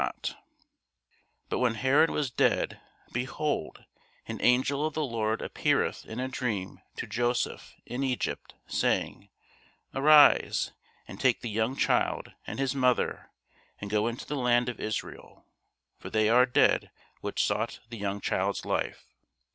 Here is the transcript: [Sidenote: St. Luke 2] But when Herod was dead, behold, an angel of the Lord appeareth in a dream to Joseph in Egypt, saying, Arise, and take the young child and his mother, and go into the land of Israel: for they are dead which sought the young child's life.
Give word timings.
[Sidenote: 0.01 0.25
St. 0.29 0.37
Luke 0.37 0.43
2] 0.45 0.45
But 1.49 1.59
when 1.59 1.73
Herod 1.75 2.09
was 2.09 2.31
dead, 2.31 2.79
behold, 3.13 3.83
an 4.27 4.39
angel 4.41 4.83
of 4.83 4.95
the 4.95 5.05
Lord 5.05 5.43
appeareth 5.43 6.07
in 6.07 6.19
a 6.19 6.27
dream 6.27 6.81
to 6.95 7.05
Joseph 7.05 7.75
in 7.85 8.03
Egypt, 8.03 8.55
saying, 8.65 9.29
Arise, 9.93 10.71
and 11.07 11.19
take 11.19 11.41
the 11.41 11.51
young 11.51 11.75
child 11.75 12.31
and 12.47 12.57
his 12.57 12.73
mother, 12.73 13.29
and 13.79 13.91
go 13.91 14.07
into 14.07 14.25
the 14.25 14.35
land 14.37 14.69
of 14.69 14.79
Israel: 14.79 15.45
for 15.99 16.09
they 16.09 16.29
are 16.29 16.47
dead 16.47 16.89
which 17.19 17.45
sought 17.45 17.79
the 17.91 17.97
young 17.99 18.21
child's 18.21 18.65
life. 18.65 19.05